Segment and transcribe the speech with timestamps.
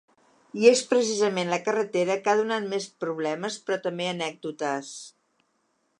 [0.61, 4.91] I és precisament la carretera la que ha donat més problemes, però també anècdotes.